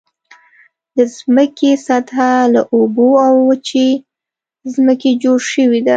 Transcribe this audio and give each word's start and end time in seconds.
د 0.95 0.97
ځمکې 1.15 1.71
سطحه 1.87 2.33
له 2.53 2.61
اوبو 2.75 3.09
او 3.27 3.33
وچې 3.49 3.89
ځمکې 4.73 5.11
جوړ 5.23 5.39
شوې 5.51 5.79
ده. 5.85 5.89